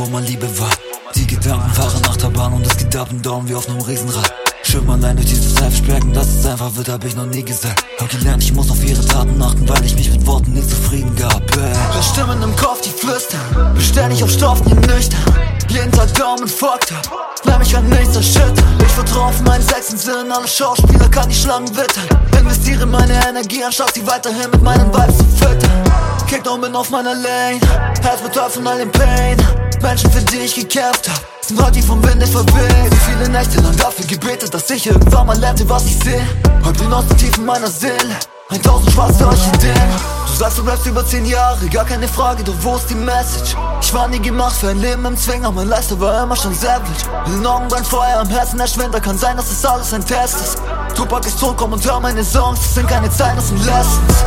[0.00, 0.70] wo man Liebe war.
[1.14, 3.80] Die Gedanken fahren nach der Bahn und es geht up und down wie auf nem
[3.80, 4.32] Riesenrad.
[4.62, 7.84] Schön allein durch diese Zeit versprechen, dass es einfach wird, hab ich noch nie gesagt.
[7.98, 11.14] Hab gelernt, ich muss auf ihre Taten achten, weil ich mich mit Worten nicht zufrieden
[11.16, 11.42] gab.
[11.54, 13.74] Hör Stimmen im Kopf, die flüstern.
[13.74, 15.20] Beständig auf Stoff, nie nüchtern.
[15.68, 17.10] Jeden Tag Daumen fucked up.
[17.44, 18.78] Leih mich an nichts erschüttern.
[18.80, 22.08] Ich vertraue auf meinen sechsten Sinn, alle Schauspieler kann die Schlangen wittern.
[22.38, 25.84] Investiere meine Energie, anstatt sie weiterhin mit meinen Vibes zu füttern.
[26.26, 27.60] Kick bin auf meiner Lane.
[28.02, 29.36] Herz betäubt von all dem Pain.
[29.82, 32.90] Menschen, für die ich gekämpft hab, sind heute vom Winde verweht.
[32.90, 36.20] Wie viele Nächte lang dafür gebetet, dass ich irgendwann mal lernte, was ich seh.
[36.64, 38.16] Häuptling aus den Tiefen meiner Seele.
[38.50, 39.90] 1000 schwarze Orchideen.
[40.26, 43.54] Du sagst, du bleibst über 10 Jahre, gar keine Frage, doch wo ist die Message?
[43.80, 47.04] Ich war nie gemacht für ein Leben im Zwinger, mein Leister war immer schon savage.
[47.26, 50.04] In den Augen brennt Feuer, am Herzen der Schwinter, kann sein, dass es alles ein
[50.04, 50.62] Test ist.
[50.96, 54.24] Tupac ist tot, komm und hör meine Songs, das sind keine Zeilen, das sind Lessons.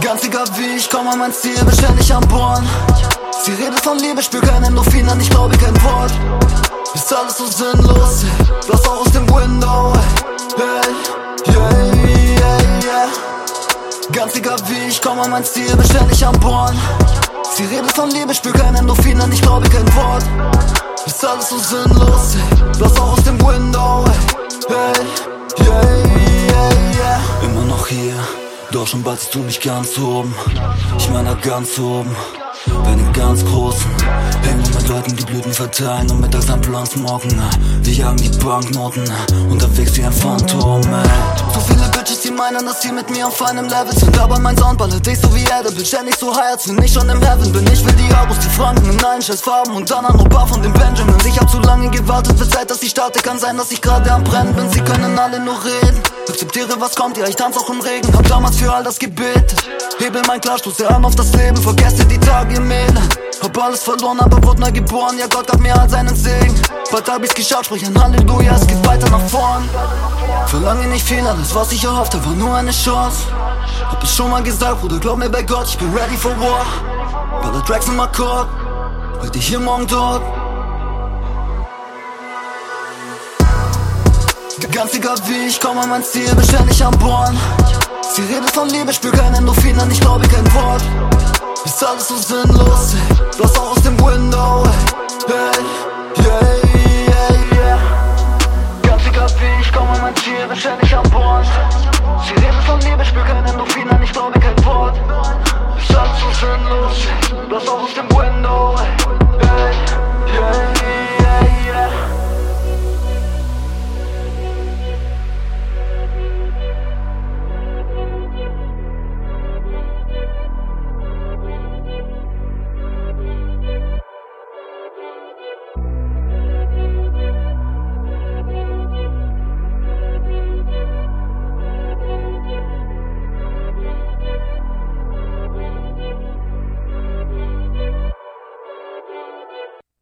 [0.00, 2.66] Ganz egal wie, ich komm an mein Ziel, beständig am Born.
[3.42, 6.12] Sie redet von Liebe, spür kein Endorphin an, ich glaube kein Wort.
[6.94, 8.66] Ist alles so sinnlos, ey.
[8.66, 9.94] Blass auch aus dem Window,
[10.58, 11.52] ey.
[11.52, 11.94] Yeah,
[12.36, 13.08] yeah, yeah.
[14.12, 16.76] Ganz egal wie, ich komm an mein Ziel, beständig am Born.
[17.54, 20.24] Sie redet von Liebe, spür kein Endorphin an, ich glaube kein Wort.
[21.06, 22.78] Ist alles so sinnlos, ey.
[22.78, 24.04] Blass auch aus dem Window,
[24.68, 25.64] ey.
[25.64, 25.82] Yeah,
[26.46, 27.20] yeah, yeah.
[27.42, 28.16] Immer noch hier,
[28.70, 30.34] doch schon bald siehst du mich ganz oben.
[30.98, 32.14] Ich meine ganz oben.
[32.66, 33.90] Bei den ganz Großen
[34.42, 37.40] hängen mit Leuten, die Blüten verteilen und mittags am Plan smoken.
[37.82, 39.04] Wir jagen die Banknoten,
[39.48, 40.82] unterwegs wie ein Phantom.
[40.82, 41.19] Ey.
[42.40, 44.18] Meinen, dass sie mit mir auf einem Level sind.
[44.18, 47.08] Aber mein Sound ballert dich so wie bin ständig so high, als wenn ich schon
[47.10, 47.66] im Heaven bin.
[47.70, 50.62] Ich will die Abos, die Franken in allen scheiß Farben und dann noch paar von
[50.62, 51.24] den Benjamins.
[51.26, 53.20] Ich hab zu lange gewartet, wird Zeit, dass ich starte.
[53.20, 54.70] Kann sein, dass ich gerade am Brennen bin.
[54.70, 56.00] Sie können alle nur reden.
[56.28, 58.10] Akzeptiere, was kommt, ja, ich tanz auch im Regen.
[58.16, 59.68] Hab damals für all das gebetet.
[59.98, 63.18] Hebel mein Klar, stoße an auf das Leben, vergesse die Tage im Elend.
[63.42, 65.18] Hab alles verloren, aber wurde neu geboren.
[65.18, 66.54] Ja, Gott gab mir all seinen Segen.
[66.90, 69.68] Bald hab ich's geschafft, sprich ein Halleluja, es geht weiter nach vorn.
[70.46, 73.26] Verlange nicht viel, alles was ich erhofft hab, war nur eine Chance.
[73.90, 76.64] Hab es schon mal gesagt, Bruder, glaub mir bei Gott, ich bin ready for war.
[77.42, 78.46] Baller Tracks im Akkord,
[79.20, 80.22] heute hier, morgen dort.
[84.72, 87.36] Ganz egal wie, ich komm an mein Ziel, beständig am Born.
[88.12, 90.82] Sie redet von Liebe, spür kein Endorphin an, ich glaube kein Wort.
[91.64, 93.36] Ist alles so sinnlos, ey.
[93.36, 94.62] Blass auch aus dem Window,
[95.26, 95.34] ey.
[96.16, 97.78] Hey, yeah, yeah, yeah.
[98.82, 101.89] Ganz egal wie, ich komm an mein Ziel, beständig am Born.
[102.26, 104.96] Sie redet von Liebe, spür kein Endorphin an, ich glaube kein Wort.
[105.78, 107.48] Ist alles so sinnlos, ey.
[107.48, 108.74] Blass auch aus dem Window.